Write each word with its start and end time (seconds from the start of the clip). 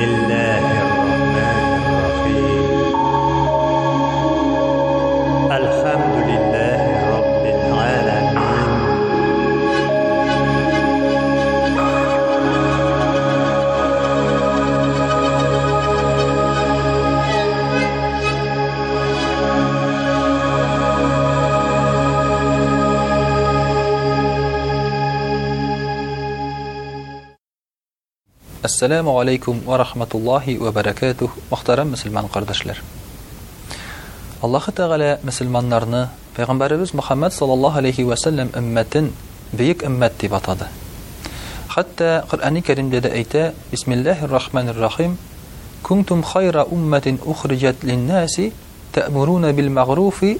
el 0.00 0.23
Ассаламу 28.66 29.20
алейкум 29.20 29.58
ва 29.66 29.76
рахматуллахи 29.76 30.56
ва 30.56 30.72
баракатуху, 30.72 31.38
мақтарам 31.50 31.84
ма 31.90 31.96
саламан 31.98 32.30
қардашлар. 32.32 32.78
Аллах 34.42 34.62
хата 34.64 34.88
галя 34.88 35.18
ма 35.22 35.32
саламан 35.32 35.68
нарна, 35.68 36.08
байгамбар 36.36 36.72
юз 36.72 36.94
Мухаммад 36.94 37.34
салаллах 37.34 37.76
алейхи 37.76 38.04
ва 38.04 38.16
салам 38.16 38.48
амматин, 38.54 39.12
бейк 39.52 39.82
аммати 39.82 40.28
батада. 40.28 40.68
Хатта 41.68 42.24
қыр'ани 42.30 42.62
керим 42.64 42.88
дяда 42.90 43.08
айта, 43.08 43.52
бисмиллахи 43.70 44.24
рахмани 44.24 44.70
рахим, 44.70 45.18
кунтум 45.82 46.22
хайра 46.22 46.64
амматин 46.72 47.18
ухриджат 47.26 47.84
линнаси, 47.84 48.52
табуруна 48.92 49.52
билмагруфи, 49.52 50.38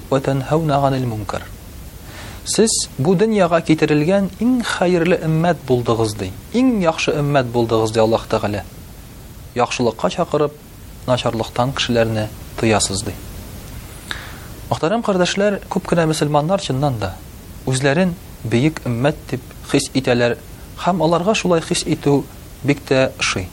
Сіз 2.45 2.69
бу 3.01 3.15
дөньяга 3.17 3.57
китерелгән 3.65 4.27
иң 4.43 4.49
хайрли 4.67 5.17
өммәт 5.25 5.63
болдығызды, 5.65 6.27
ди. 6.27 6.59
Иң 6.61 6.67
яхшы 6.83 7.15
өммәт 7.17 7.47
булдыгыз 7.49 7.89
ди 7.95 7.99
Аллаһ 8.03 8.27
Тәгалә. 8.29 8.59
Яхшылыкка 9.57 10.11
чакырып, 10.13 10.53
начарлыктан 11.07 11.73
кешеләрне 11.73 12.27
тыясыз 12.61 13.01
ди. 13.01 13.15
Мөхтәрәм 14.69 15.01
кардәшләр, 15.03 15.57
күп 15.69 15.87
кенә 15.89 16.05
чыннан 16.61 16.99
да 17.01 17.15
үзләрен 17.65 18.13
бейік 18.43 18.79
өммәт 18.85 19.15
дип 19.31 19.41
хис 19.71 19.89
итәләр 19.95 20.37
һәм 20.85 21.01
аларға 21.01 21.33
шулай 21.33 21.61
хис 21.65 21.81
иту 21.87 22.25
бик 22.63 22.77
тә 22.87 23.09
Әммә 23.15 23.49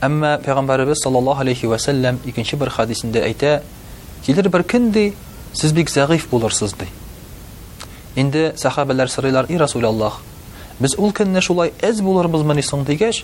Әмма 0.00 0.38
Пәйгамбәрбез 0.44 1.02
саллаллаһу 1.04 1.40
алейхи 1.42 1.66
ва 1.66 1.76
саллям 1.78 2.18
икенче 2.24 2.56
бер 2.56 2.68
әйтә: 2.68 3.60
"Килер 4.24 4.48
бер 4.48 4.62
көн 4.62 4.90
бик 4.92 5.14
зәгыйф 5.88 6.28
булырсыз" 6.30 6.74
инде 8.16 8.52
сахабалар 8.56 9.08
сорыйлар 9.08 9.46
и 9.48 9.56
расулаллах 9.58 10.20
без 10.80 10.96
ул 10.98 11.12
көнне 11.12 11.40
шулай 11.40 11.72
эз 11.82 12.00
булырбызмы 12.00 12.54
ни 12.56 12.62
соң 12.64 12.84
дигәч 12.88 13.22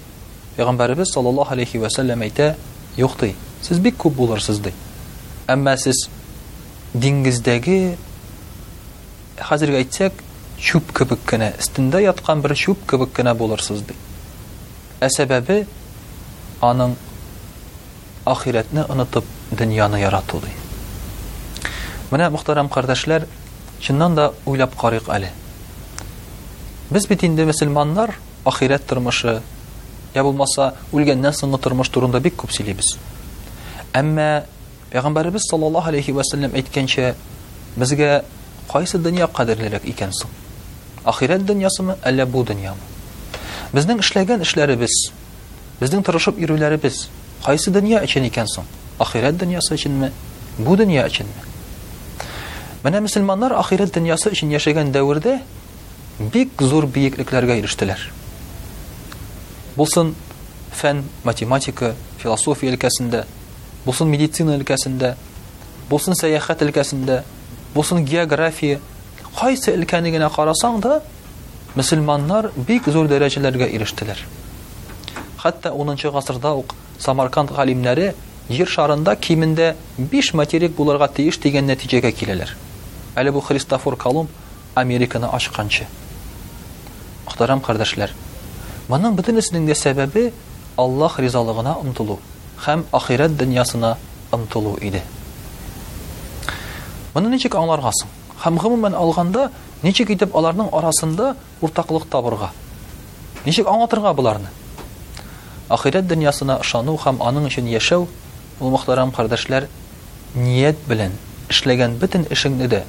пәйгамбәребез 0.56 1.12
саллаллаһу 1.14 1.52
алейхи 1.52 1.78
вәсәлләм 1.80 2.22
әйтә 2.28 2.54
юкты 2.98 3.32
сез 3.62 3.80
бик 3.80 3.96
күп 3.96 4.14
булырсыз 4.20 4.60
ди 4.60 4.72
әмма 5.48 5.76
сез 5.80 6.06
диңгездәге 6.94 7.96
хәзергә 9.48 9.80
әйтсәк 9.80 10.20
чүп 10.60 10.92
кебек 10.98 11.24
кенә 11.26 11.50
өстендә 11.58 12.02
яткан 12.04 12.42
бер 12.44 12.52
чүп 12.54 12.84
кебек 12.90 13.14
кенә 13.16 13.34
булырсыз 13.34 13.80
ди 13.88 13.96
ә 15.00 15.08
сәбәбе 15.16 15.62
аның 16.60 16.94
ахиретне 18.26 18.84
онытып 18.88 19.24
дөньяны 19.52 20.02
ярату 20.04 20.42
менә 22.12 22.28
мөхтәрәм 22.30 22.68
кардәшләр 22.68 23.24
Чыннан 23.82 24.14
да 24.14 24.32
уйлап 24.46 24.76
карыйк 24.78 25.08
әле. 25.10 25.32
Без 26.88 27.06
бит 27.10 27.24
инде 27.24 27.44
мусламаннар 27.44 28.14
ахират 28.44 28.86
тормышы, 28.86 29.42
я 30.14 30.22
булмаса 30.22 30.76
үлгәндән 30.92 31.32
соң 31.34 31.56
тормыш 31.58 31.88
турында 31.90 32.20
бик 32.22 32.36
күп 32.38 32.52
сөйлибез. 32.54 32.92
Әмма 33.92 34.44
Пәйгамбәрбез 34.92 35.48
саллаллаһу 35.50 35.88
алейхи 35.88 36.12
ва 36.14 36.22
саллям 36.22 36.54
әйткәнчә, 36.54 37.16
безгә 37.76 38.22
кайсы 38.70 38.98
дөнья 38.98 39.26
кадерлерәк 39.26 39.82
икән 39.84 40.12
соң? 40.14 40.30
Ахират 41.02 41.42
дөньясымы, 41.44 41.96
әллә 42.04 42.26
бу 42.26 42.44
дөньямы? 42.44 42.78
Безнең 43.72 43.98
эшләгән 44.04 44.44
эшләребез, 44.46 44.94
безнең 45.80 46.06
тырышып 46.06 46.38
йөрүләребез 46.38 47.08
кайсы 47.44 47.70
дөнья 47.74 47.98
өчен 48.04 48.28
икән 48.30 48.46
соң? 48.46 48.64
ахирәт 49.02 49.40
дөньясы 49.42 49.74
өченме, 49.74 50.12
бу 50.58 50.76
дөнья 50.76 51.08
өченме? 51.08 51.48
Менә 52.84 52.98
мусульманнар 53.04 53.52
ахирет 53.54 53.92
дөньясы 53.94 54.30
өчен 54.32 54.50
яшәгән 54.50 54.88
дәвердә 54.94 55.36
бик 56.34 56.58
зур 56.66 56.86
биеклекләргә 56.90 57.54
ирештеләр. 57.60 58.00
Булсын 59.76 60.08
фән, 60.74 61.04
математика, 61.22 61.92
философия 62.18 62.72
өлкәсендә, 62.74 63.20
булсын 63.84 64.10
медицина 64.10 64.56
өлкәсендә, 64.58 65.12
булсын 65.92 66.18
сәяхәт 66.18 66.64
өлкәсендә, 66.66 67.20
булсын 67.76 68.02
география, 68.04 68.80
кайсы 69.38 69.76
өлкәне 69.76 70.10
генә 70.10 70.28
карасаң 70.34 70.80
да, 70.82 71.04
мусульманнар 71.78 72.50
бик 72.66 72.90
зур 72.90 73.06
дәрәҗәләргә 73.06 73.70
ирештеләр. 73.76 74.18
Хәтта 75.38 75.70
10нчы 75.70 76.10
гасырда 76.10 76.56
Самарканд 76.98 77.52
галимнәре 77.52 78.14
Ер 78.50 78.66
шарында 78.68 79.14
кимендә 79.22 79.76
5 79.98 80.34
материк 80.34 80.74
булырга 80.74 81.06
тиеш 81.08 81.38
дигән 81.38 81.70
нәтиҗәгә 81.70 82.10
киләләр. 82.12 82.56
Әлебу 83.14 83.40
христофор 83.44 83.92
колумб 84.00 84.30
американы 84.74 85.28
ашқанша 85.36 85.84
мұхтарам 87.26 87.60
қардашлар 87.60 88.14
мұның 88.88 89.18
бүтін 89.18 89.36
ісінің 89.42 89.66
де 90.14 90.22
аллах 90.80 91.18
ризалығына 91.20 91.74
ұмтылу 91.84 92.16
һәм 92.64 92.84
ахират 92.96 93.34
дөньясына 93.36 93.90
ұмтылу 94.32 94.72
иде 94.80 95.02
мұны 97.14 97.28
ничек 97.34 97.58
аңларға 97.60 97.92
соң 97.98 98.14
һәм 98.46 98.88
алғанда 98.94 99.50
ничек 99.82 100.10
итеп 100.16 100.32
аларның 100.34 100.72
арасында 100.72 101.34
уртақлық 101.60 102.08
табырға 102.08 102.48
ничек 103.44 103.68
аңлатырға 103.68 104.14
боларны 104.14 104.48
ахират 105.68 106.08
дөньясына 106.08 106.60
ышану 106.64 106.96
һәм 107.04 107.20
аның 107.28 107.50
өчен 107.52 107.68
яшәү 107.76 108.08
ул 108.60 108.72
мұхтарам 108.78 109.12
қардашлар 109.12 109.68
ниәт 110.34 110.80
белән 110.88 111.12
эшләгән 111.52 111.98
бөтен 112.00 112.24
эшеңне 112.32 112.72
дә 112.72 112.84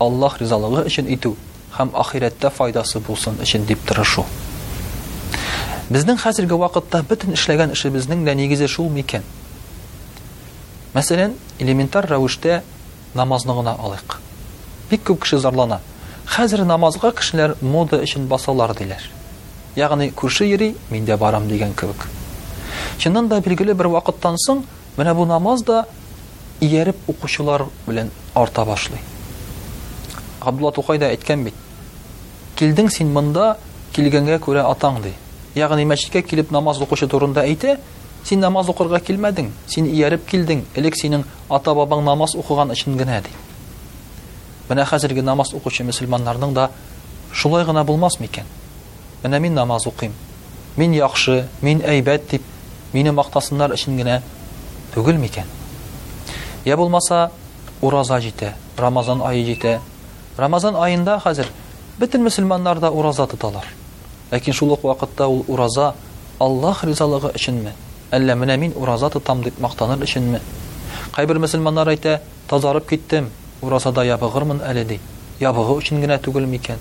Аллах 0.00 0.40
ризалыгы 0.42 0.82
өчен 0.88 1.06
итү 1.14 1.30
һәм 1.76 1.92
ахиретдә 1.94 2.50
файдасы 2.50 2.98
булсын 3.00 3.36
өчен 3.42 3.64
дип 3.66 3.78
тырышу. 3.86 4.24
Безнең 5.90 6.18
хәзерге 6.18 6.58
вакытта 6.58 7.02
бөтен 7.08 7.34
эшләгән 7.36 7.72
эшебезнең 7.76 8.24
дә 8.26 8.34
нигезе 8.34 8.66
шул 8.68 8.88
микән? 8.90 9.22
Мәсәлән, 10.96 11.36
элементар 11.60 12.06
рәвештә 12.10 12.62
намазны 13.14 13.54
гына 13.54 13.76
Бик 14.90 15.02
күп 15.08 15.22
кеше 15.22 15.38
зарлана. 15.38 15.80
Хәзер 16.26 16.64
намазга 16.64 17.12
кешеләр 17.12 17.56
мода 17.60 17.96
өчен 18.02 18.26
басалар 18.28 18.74
диләр. 18.74 19.00
Ягъни 19.76 20.10
күрше 20.10 20.44
йөри, 20.44 20.76
миндә 20.90 21.16
барам 21.16 21.48
дигән 21.48 21.72
кебек. 21.74 22.06
Чыннан 22.98 23.28
да 23.28 23.40
билгеле 23.40 23.74
бер 23.74 23.86
вакыттан 23.88 24.34
соң 24.38 24.62
менә 24.96 25.14
бу 25.14 25.24
намаз 25.24 25.62
да 25.62 25.86
иярип 26.60 26.96
окучылар 27.08 27.64
белән 27.86 28.10
арта 28.34 28.64
башлый. 28.64 29.00
Абдулла 30.48 30.72
тоқай 30.74 30.98
да 31.00 31.08
әйткән 31.12 31.44
бит 31.46 31.54
килдең 32.58 32.90
син 32.92 33.10
монда 33.12 33.56
килгәнгә 33.96 34.38
күрә 34.44 34.64
атаң 34.70 35.00
ди 35.04 35.12
ягъни 35.58 35.84
мәчеткә 35.90 36.22
килеп 36.28 36.50
намаз 36.54 36.78
укучы 36.84 37.08
турында 37.10 37.42
әйтә 37.46 37.78
син 38.24 38.40
намаз 38.40 38.68
укырга 38.72 39.00
килмәдин, 39.04 39.50
син 39.68 39.86
иярып 39.86 40.24
килдин, 40.28 40.62
элек 40.74 40.96
синең 40.96 41.24
ата 41.50 41.74
бабаң 41.74 42.00
намаз 42.06 42.34
укыган 42.34 42.70
өчен 42.72 42.96
генә 42.96 43.20
ди 43.24 43.32
менә 44.68 44.86
хәзерге 44.88 45.22
намаз 45.22 45.52
укучы 45.54 45.84
мөселманнарның 45.84 46.52
да 46.54 46.68
шулай 47.32 47.64
гына 47.64 47.84
булмасмы 47.84 48.26
икән 48.28 48.46
менә 49.24 49.38
мин 49.40 49.54
намаз 49.54 49.86
укыйм 49.86 50.12
мин 50.76 50.92
яхшы 50.96 51.44
мин 51.62 51.82
әйбәт 51.84 52.28
дип 52.30 52.42
мине 52.92 53.12
мактасыннар 53.12 53.74
өчен 53.76 53.98
генә 54.00 54.20
түгелме 54.94 55.28
икән 55.32 55.50
я 56.64 56.76
булмаса 56.80 57.30
ураза 57.82 58.20
җитә 58.24 58.54
рамазан 58.80 59.20
айы 59.22 59.44
җитә 59.52 59.78
Рамазан 60.42 60.74
айында 60.82 61.18
хәзер 61.22 61.46
бөтен 62.00 62.24
мөселманнар 62.26 62.80
да 62.82 62.88
ураза 62.90 63.26
тоталар. 63.30 63.66
Ләкин 64.32 64.52
шул 64.54 64.72
вакытта 64.82 65.28
ул 65.28 65.44
ураза 65.46 65.92
Аллаһ 66.42 66.80
ризалыгы 66.88 67.28
өченме? 67.38 67.70
Әллә 68.10 68.34
менә 68.34 68.56
мин 68.58 68.72
ураза 68.74 69.10
тотам 69.14 69.44
дип 69.44 69.60
мактаныр 69.60 70.02
өченме? 70.02 70.40
Кайбер 71.14 71.38
мөселманнар 71.38 71.92
әйтә, 71.92 72.18
тазарып 72.50 72.88
киттем, 72.88 73.28
ураза 73.62 73.92
да 73.92 74.02
ябыгырмын 74.04 74.58
әле 74.66 74.84
ди. 74.84 74.98
Ябыгы 75.40 75.76
өчен 75.78 76.00
генә 76.02 76.18
түгел 76.18 76.46
микән? 76.50 76.78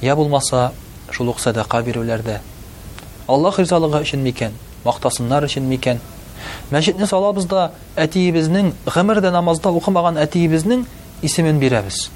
Я 0.00 0.14
булмаса, 0.14 0.70
шул 1.10 1.28
ук 1.30 1.40
садака 1.40 1.82
бирүләрдә 1.82 2.38
Аллаһ 3.26 3.58
ризалыгы 3.58 3.98
өчен 4.06 4.22
микән? 4.22 4.52
Мактасыннар 4.84 5.42
өчен 5.50 5.66
микән? 5.66 5.98
Мәҗидне 6.70 7.10
салабыз 7.10 7.50
да, 7.50 7.72
әтиебезнең 7.96 8.74
гымырда 8.86 9.32
намазда 9.34 9.70
укымаган 9.74 10.22
әтиебезнең 10.22 10.86
исемен 11.22 11.58
бирәбез. 11.58 12.06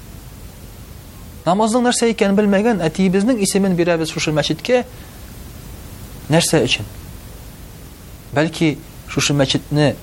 Намазның 1.43 1.83
нәрсә 1.83 2.07
икәнен 2.13 2.37
белмәгән 2.37 2.79
әтиебезнең 2.85 3.41
исемен 3.43 3.73
бирәбез 3.75 4.11
шушы 4.13 4.31
мәчеткә. 4.35 4.85
Нәрсә 6.31 6.61
өчен? 6.63 6.85
Бәлки 8.33 8.77
шушы 9.11 9.35
мәчетне 9.35 9.93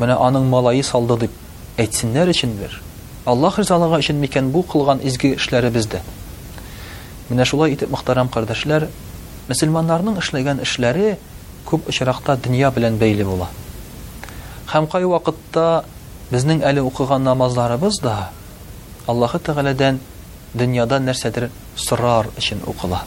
менә 0.00 0.16
аның 0.24 0.46
малайы 0.48 0.82
салды 0.82 1.18
дип 1.26 1.78
әйтсеннәр 1.78 2.32
өчен 2.32 2.54
бер. 2.56 2.80
Аллаһ 3.28 3.58
ризалыгы 3.60 3.98
өчен 4.00 4.16
мекән 4.22 4.48
бу 4.54 4.62
кылган 4.62 4.98
изге 5.04 5.34
эшләре 5.36 5.70
Менә 7.28 7.44
шулай 7.44 7.74
итеп 7.74 7.90
мөхтәрәм 7.92 8.30
кардәшләр, 8.32 8.86
мусламаннарның 9.52 10.14
эшләгән 10.16 10.62
эшләре 10.64 11.18
күп 11.68 11.90
ишракта 11.92 12.36
дөнья 12.40 12.70
белән 12.72 12.96
бәйле 12.96 13.26
була. 13.28 13.50
Хәм 14.72 14.86
кай 14.88 15.04
вакытта 15.04 15.84
безнең 16.30 16.62
әле 16.64 16.80
укыган 16.80 17.22
намазларыбыз 17.28 18.00
да 18.00 18.30
Аллаһ 19.06 19.36
тәгаләдән 19.44 19.98
дөньяда 20.56 20.98
нәрсәдер 21.04 21.50
сорар 21.76 22.30
өчен 22.40 22.62
укыла 22.66 23.02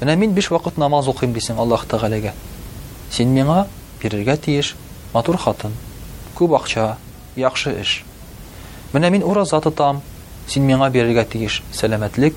менә 0.00 0.16
мин 0.18 0.32
биш 0.34 0.48
вақыт 0.50 0.78
намаз 0.82 1.06
укыйм 1.10 1.32
дисең 1.36 1.60
аллаһ 1.62 1.84
тәгаләгә 1.92 2.32
син 3.14 3.30
миңа 3.36 3.66
бирергә 4.02 4.34
тиеш 4.46 4.72
матур 5.12 5.38
хатын 5.38 5.74
күп 6.38 6.56
акча 6.58 6.86
яқшы 7.38 7.76
эш 7.82 7.92
менә 8.92 9.10
мин 9.14 9.22
ураза 9.22 9.62
син 10.50 10.64
миңа 10.66 10.90
бирергә 10.90 11.24
тиеш 11.30 11.62
сәламәтлек 11.78 12.34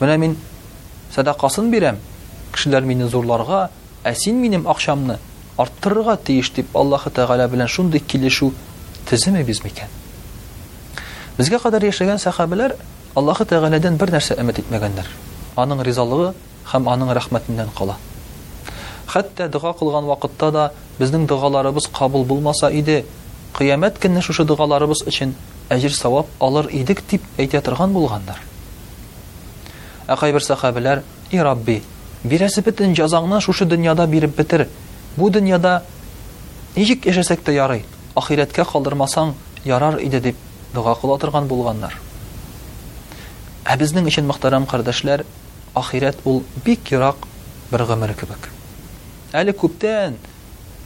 менә 0.00 0.34
садақасын 1.16 1.70
бирәм 1.74 1.98
кешеләр 2.52 2.84
мине 2.86 3.08
зурларга 3.08 3.70
ә 4.04 4.14
син 4.14 4.36
минем 4.40 4.68
акчамны 4.68 5.18
арттырырга 5.56 6.16
тиеш 6.16 6.52
дип 6.52 6.76
аллаһы 6.76 7.10
тәгалә 7.10 7.48
белән 7.48 7.66
шундый 7.68 7.98
килешү 8.00 8.52
теземе 9.10 9.42
без 9.42 9.64
микән 9.64 9.88
Безгә 11.34 11.58
кадәр 11.58 11.88
яшәгән 11.88 12.20
сахабалар 12.22 12.76
Аллаһы 13.18 13.42
Тәгаләдән 13.50 13.96
бер 13.98 14.10
нәрсә 14.14 14.36
өмет 14.38 14.58
итмәгәннәр. 14.60 15.08
Аның 15.58 15.80
ризалыгы 15.88 16.28
һәм 16.70 16.86
аның 16.92 17.10
рәхмәтеннән 17.18 17.72
кала. 17.74 17.96
Хәтта 19.10 19.48
дуа 19.48 19.72
кылган 19.74 20.04
вакытта 20.06 20.52
да 20.52 20.70
безнең 21.00 21.26
дуаларыбыз 21.26 21.88
кабул 21.90 22.24
булмаса 22.24 22.70
иде, 22.70 23.04
кыямәт 23.58 23.98
көнне 24.02 24.22
шушы 24.22 24.44
дуаларыбыз 24.44 25.02
өчен 25.08 25.34
әҗер 25.74 25.90
савап 25.94 26.26
алыр 26.38 26.68
идек 26.70 27.02
дип 27.10 27.22
әйтә 27.38 27.60
торган 27.62 27.92
булганнар. 27.92 28.38
Ә 30.06 30.16
кайбер 30.16 30.40
сахабалар: 30.42 31.02
"И 31.32 31.38
Рабби, 31.40 31.82
бирәсе 32.24 32.62
бөтен 32.62 32.94
язаңны 32.94 33.40
шушы 33.40 33.64
дөньяда 33.64 34.06
биреп 34.06 34.36
бетер. 34.36 34.68
Бу 35.16 35.30
дөньяда 35.30 35.82
ничек 36.76 37.06
яшәсәк 37.06 37.42
тә 37.42 37.52
ярый. 37.54 37.84
Ахиретка 38.14 38.64
калдырмасаң 38.64 39.34
ярар 39.64 39.96
иде" 39.98 40.20
дип 40.20 40.36
дуға 40.74 40.94
кыла 41.00 41.18
торган 41.22 41.46
булганнар. 41.48 41.94
Ә 43.64 43.76
безнең 43.78 44.08
өчен 44.10 44.26
мөхтәрәм 44.28 44.66
кардашлар 44.68 45.22
ахират 45.76 46.16
ул 46.26 46.42
бик 46.66 46.90
ерак 46.92 47.26
бер 47.70 47.84
гомер 47.86 48.12
кебек. 48.18 48.48
Әле 49.32 49.54
күптән, 49.54 50.18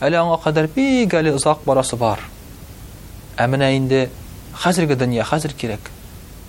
әле 0.01 0.21
аңа 0.21 0.37
кадәр 0.45 0.69
бик 0.77 1.15
әле 1.19 1.33
узак 1.35 1.65
барасы 1.67 1.97
бар. 1.97 2.21
Әменә 3.37 3.71
инде 3.77 4.09
хәзерге 4.63 4.97
дөнья 4.97 5.25
хәзер 5.25 5.55
кирәк. 5.57 5.91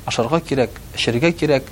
Ашарга 0.05 0.39
кирәк, 0.41 0.71
эчәргә 0.95 1.31
кирәк, 1.37 1.65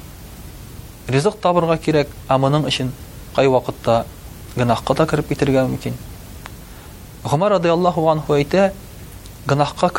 ризык 1.08 1.40
табырга 1.42 1.78
кирәк, 1.78 2.10
ә 2.30 2.38
моның 2.40 2.68
өчен 2.70 2.92
кай 3.36 3.48
вакытта 3.50 4.06
гынахка 4.56 4.94
да 4.96 5.06
кирип 5.08 5.30
китергә 5.30 5.66
мөмкин. 5.68 5.94
гумар 7.24 7.52
радиллаһу 7.52 8.10
анху 8.10 8.34
әйтә, 8.36 8.72
гынахка 9.48 9.90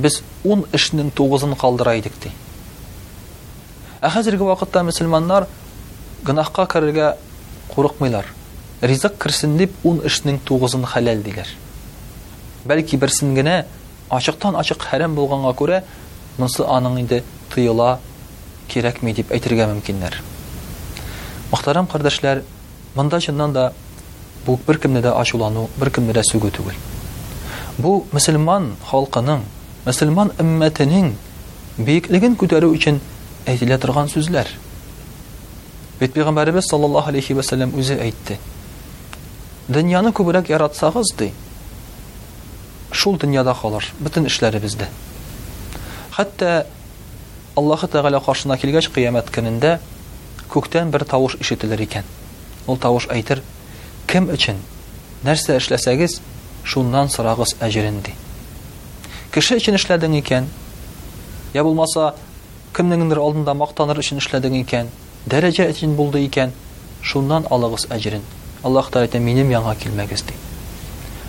без 0.00 0.22
ун 0.48 0.64
эшнең 0.72 1.10
9ын 1.16 1.52
калдыра 1.60 1.96
идек 2.00 2.16
ди. 2.24 2.32
Ә 4.00 4.08
хәзерге 4.14 4.46
вакытта 4.48 4.82
мусламаннар 4.84 5.46
гынахка 6.24 6.66
керергә 6.66 7.16
курыкмыйлар. 7.74 8.24
Ризык 8.80 9.18
кирсин 9.22 9.58
дип 9.58 9.74
10 9.84 10.06
эшнең 10.08 10.40
9ын 10.48 10.84
халал 10.94 11.20
диләр. 11.24 11.48
Бәлки 12.64 12.96
берсен 12.96 13.34
генә 13.36 13.64
ачыктан 14.10 14.56
ачык 14.60 14.82
харам 14.88 15.14
булганга 15.14 15.52
күрә 15.58 15.82
мусы 16.38 16.64
аның 16.64 16.98
инде 17.02 17.22
тыйыла 17.54 17.98
керәкми 18.72 19.12
дип 19.14 19.32
әйтергә 19.32 19.68
мөмкиннәр. 19.74 20.16
Мөхтәрәм 21.52 21.88
кардәшләр, 21.92 22.42
монда 22.94 23.20
чыннан 23.20 23.52
да 23.52 23.72
бу 24.46 24.58
бер 24.66 24.78
кемне 24.78 25.02
дә 25.04 25.12
ачулану, 25.20 25.68
бер 25.76 25.90
дә 25.90 26.22
сүгү 26.24 26.50
түгел. 26.56 26.76
Бу 27.78 28.04
мусламан 28.12 28.74
халкының 28.90 29.44
мөселман 29.84 30.30
өмметенең 30.42 31.06
бейеклеген 31.80 32.34
күтәрү 32.40 32.68
өчен 32.76 32.98
әйтелә 33.48 33.78
торган 33.80 34.10
сүзләр. 34.12 34.48
Бит 36.00 36.12
пәйгамбәрбез 36.16 36.68
саллаллаһу 36.68 37.08
алейхи 37.12 37.32
ва 37.36 37.42
саллям 37.46 37.72
үзе 37.78 37.96
әйтте. 38.00 38.36
Дөньяны 39.68 40.12
күбрәк 40.16 40.50
яратсагыз 40.52 41.14
ди, 41.16 41.30
шул 42.92 43.16
дөньяда 43.16 43.54
калыр 43.56 43.86
бөтен 44.00 44.26
эшләребездә. 44.28 44.88
Хәтта 46.12 46.66
Аллаһ 47.56 47.84
Тәгалә 47.90 48.20
каршына 48.24 48.56
килгәч 48.60 48.88
кыямәт 48.92 49.30
көнендә 49.34 49.78
күктән 50.48 50.90
бер 50.90 51.04
тавыш 51.08 51.34
ишетелер 51.40 51.80
икән. 51.86 52.04
Ул 52.66 52.76
тавыш 52.76 53.08
әйтер: 53.10 53.42
"Кем 54.06 54.28
өчен 54.30 54.56
нәрсә 55.24 55.56
эшләсәгез, 55.58 56.20
шуннан 56.64 57.08
сорагыз 57.10 57.56
әҗерен" 57.60 58.00
ди 58.06 58.14
кеше 59.32 59.54
өчен 59.60 59.76
эшләдең 59.78 60.16
икән 60.18 60.48
я 61.54 61.62
булмаса 61.62 62.14
кемнеңдер 62.74 63.20
алдында 63.22 63.54
мактаныр 63.54 64.00
өчен 64.02 64.18
эшләдең 64.18 64.56
икән 64.64 64.88
дәрәҗә 65.30 65.68
өчен 65.70 65.92
булды 65.98 66.24
икән 66.26 66.50
шуннан 67.06 67.46
алыгыз 67.54 67.86
әҗерен 67.94 68.24
аллаһ 68.66 68.88
тәгалә 68.90 69.06
әйтә 69.06 69.20
минем 69.22 69.52
яңа 69.54 69.76
килмәгез 69.78 70.24
ди 70.26 70.34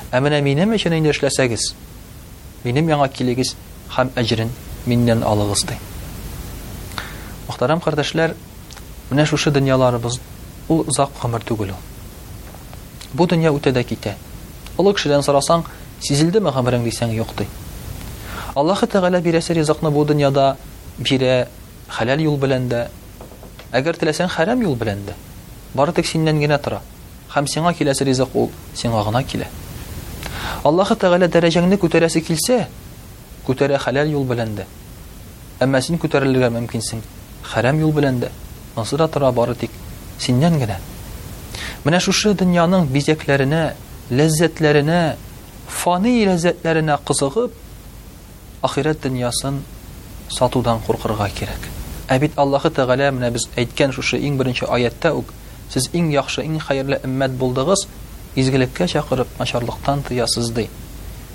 ә 0.10 0.18
менә 0.26 0.42
минем 0.42 0.74
өчен 0.74 0.98
инде 0.98 1.12
эшләсәгез 1.14 1.68
минем 2.64 2.90
яңа 2.90 3.08
килегез 3.08 3.54
һәм 3.94 4.10
әҗерен 4.24 4.50
миннән 4.90 5.22
алыгыз 5.22 5.62
ди 5.70 5.78
мөхтәрәм 7.52 7.86
кардәшләр 7.86 8.34
менә 9.12 9.28
шушы 9.30 9.54
дөньяларыбыз 9.54 10.18
ул 10.74 10.88
озак 10.90 11.12
гомер 11.22 11.46
түгел 11.46 11.78
ул 11.78 13.10
бу 13.14 13.28
дөнья 13.28 13.54
үтә 13.54 13.78
дә 13.78 13.84
китә 13.86 14.18
олы 14.78 14.96
кешедән 14.98 15.22
сорасаң 15.22 15.68
сизелдеме 16.02 16.50
гомерең 16.52 16.88
дисәң 16.90 17.14
юк 17.18 17.38
ди 17.38 17.46
Аллаһы 18.54 18.86
Тәгалә 18.92 19.20
бирәсе 19.24 19.54
ризыкны 19.56 19.90
бу 19.96 20.04
дөньяда 20.06 20.58
бирә 21.00 21.48
хәләл 21.88 22.20
юл 22.20 22.36
белән 22.36 22.66
дә. 22.68 22.82
Әгәр 23.72 23.96
теләсәң 23.96 24.28
хәрәм 24.30 24.64
юл 24.66 24.76
белән 24.76 25.06
дә. 25.08 25.14
Бары 25.74 25.94
тик 25.94 26.06
синнән 26.06 26.40
генә 26.42 26.58
тора. 26.60 26.82
Хәм 27.32 27.48
сиңа 27.48 27.72
киләсе 27.74 28.04
ризык 28.04 28.36
ул 28.36 28.50
сиңа 28.76 29.04
гына 29.08 29.24
килә. 29.24 29.48
Аллаһы 30.66 30.98
Тәгалә 31.00 31.30
дәрәҗәңне 31.32 31.78
күтәрәсе 31.80 32.20
килсә, 32.28 32.68
күтәрә 33.48 33.80
хәләл 33.80 34.12
юл 34.18 34.26
белән 34.28 34.58
дә. 34.58 34.66
Әмма 35.62 35.80
син 35.82 35.96
күтәрелергә 35.98 36.50
мөмкинсең 36.52 37.00
хәрәм 37.54 37.80
юл 37.80 37.94
белән 37.94 38.20
дә. 38.20 38.30
Насыра 38.76 39.08
тора 39.08 39.32
бары 39.32 39.56
тик 39.56 39.72
синнән 40.20 40.60
генә. 40.60 40.76
Менә 41.86 42.00
шушы 42.02 42.34
дөньяның 42.34 42.88
бизәкләренә, 42.92 43.76
ләззәтләренә, 44.12 45.16
фани 45.70 46.14
ләззәтләренә 46.28 47.00
кызыгып, 47.06 47.56
ахирәт 48.62 49.02
дөньясын 49.04 49.56
сатудан 50.30 50.80
куркырга 50.86 51.28
кирәк. 51.34 51.64
Ә 52.14 52.18
бит 52.22 52.38
Аллаһы 52.38 52.70
Тәгалә 52.78 53.08
менә 53.14 53.32
без 53.34 53.48
әйткән 53.58 53.94
шушы 53.96 54.20
иң 54.20 54.38
беренче 54.38 54.68
аятта 54.70 55.12
үк 55.18 55.34
сез 55.74 55.88
иң 55.98 56.12
яхшы, 56.14 56.44
иң 56.46 56.60
хәйерле 56.60 57.00
иммәт 57.08 57.32
булдыгыз, 57.42 57.88
изгелеккә 58.36 58.88
чакырып, 58.88 59.28
начарлыктан 59.40 60.04
тыясыз 60.04 60.52
ди. 60.54 60.68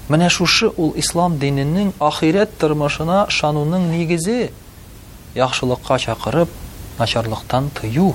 Менә 0.09 0.29
шушы 0.31 0.69
ул 0.77 0.93
ислам 0.97 1.39
диненең 1.41 1.93
ахирәт 2.01 2.55
тормышына 2.61 3.25
шануның 3.31 3.89
нигезе 3.91 4.53
яхшылыкка 5.35 5.99
чакырып, 5.99 6.49
начарлыктан 7.01 7.71
тыю. 7.81 8.15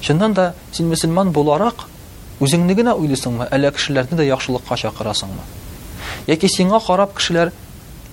Чыннан 0.00 0.34
да 0.34 0.52
син 0.72 0.88
мөселман 0.92 1.30
буларак 1.32 1.86
үзеңне 2.40 2.74
генә 2.74 2.92
уйлыйсыңмы, 2.98 3.48
әллә 3.50 3.72
кешеләрне 3.78 4.18
дә 4.18 4.26
яхшылыкка 4.34 4.76
чакырасыңмы? 4.76 5.46
яки 6.26 6.48
сиңа 6.48 6.78
карап 6.80 7.12
кешеләр 7.18 7.50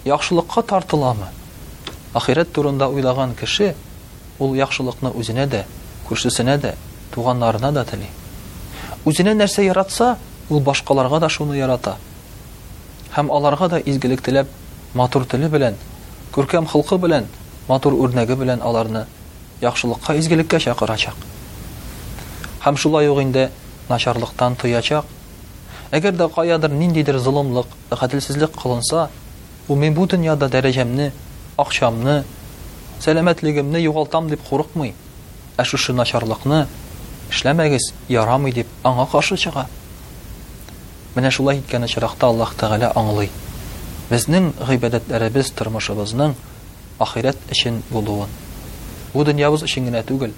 яхшылыкка 0.05 0.63
тартыламы 0.67 1.29
ахирәт 2.13 2.51
турында 2.53 2.89
уйлаган 2.91 3.35
кеше 3.39 3.73
ул 4.39 4.55
яхшылыкны 4.57 5.13
үзенә 5.21 5.45
дә 5.51 5.61
күршесенә 6.09 6.57
дә 6.65 6.73
туганнарына 7.13 7.71
да 7.77 7.85
тели 7.87 8.09
үзенә 9.05 9.33
нәрсә 9.37 9.63
яратса 9.63 10.17
ул 10.49 10.59
башкаларга 10.59 11.21
да 11.23 11.29
шуны 11.29 11.55
ярата 11.55 11.95
һәм 13.15 13.31
аларға 13.31 13.69
да 13.75 13.79
изгелек 13.79 14.21
теләп 14.27 14.51
матур 14.93 15.23
теле 15.25 15.47
белән 15.53 15.79
күркәм 16.35 16.67
хылқы 16.73 16.99
белән 17.05 17.29
матур 17.69 17.95
үрнәге 17.95 18.35
белән 18.35 18.61
аларны 18.65 19.05
яхшылыкка 19.61 20.17
изгелеккә 20.19 20.59
чакырачак 20.67 21.15
һәм 22.67 22.75
шулай 22.77 23.07
ук 23.07 23.21
инде 23.23 23.49
начарлыктан 23.87 24.57
Әгәр 25.91 26.15
дә 26.15 26.25
каядыр 26.31 26.71
ниндидер 26.71 27.17
зулымлык, 27.19 27.67
хәтлесезлек 27.91 28.53
кылынса, 28.55 29.09
у 29.67 29.75
мен 29.75 29.93
бу 29.93 30.05
дөньяда 30.07 30.47
дәрәҗәмне, 30.47 31.09
акчамны, 31.59 32.23
сәламәтлегемне 33.03 33.81
югалтам 33.83 34.29
дип 34.31 34.39
курыкмый. 34.47 34.93
Ә 35.59 35.65
шушы 35.65 35.91
начарлыкны 35.91 36.63
эшләмәгез, 37.31 37.89
ярамый 38.07 38.55
дип 38.55 38.71
аңа 38.87 39.05
каршы 39.11 39.35
чыга. 39.35 39.65
Менә 41.15 41.29
шулай 41.35 41.59
иткән 41.59 41.83
очракта 41.83 42.27
Аллаһ 42.31 42.55
Тәгалә 42.57 42.93
аңлый. 42.95 43.27
Безнең 44.09 44.53
гыйбадәтләребез 44.63 45.51
тормышыбызның 45.59 46.37
ахирәт 47.03 47.49
өчен 47.51 47.83
булуын. 47.91 48.31
Бу 49.11 49.25
дөньябыз 49.27 49.67
өчен 49.67 49.91
генә 49.91 50.05
түгел, 50.07 50.31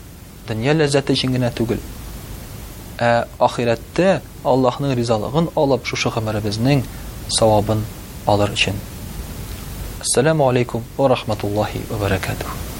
дөнья 0.50 0.74
ләззәте 0.74 1.14
өчен 1.14 1.34
генә 1.38 1.52
түгел, 1.54 1.82
ә 3.02 3.26
ахирәттә 3.46 4.22
Аллаһның 4.52 4.94
ризалыгын 5.00 5.48
алып 5.64 5.88
шушы 5.92 6.12
гомеребезнең 6.18 6.84
савабын 7.38 7.82
алыр 8.34 8.54
өчен. 8.58 8.78
Ассаламу 10.02 10.50
алейкум 10.50 10.86
ва 10.98 11.10
рахматуллахи 11.16 11.82
ва 11.90 12.73